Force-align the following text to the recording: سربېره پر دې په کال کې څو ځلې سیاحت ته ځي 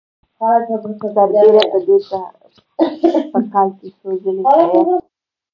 سربېره 0.37 1.63
پر 1.71 1.81
دې 1.87 1.97
په 3.31 3.39
کال 3.51 3.69
کې 3.77 3.87
څو 3.99 4.07
ځلې 4.23 4.41
سیاحت 4.51 4.83
ته 4.83 4.83
ځي 4.89 4.97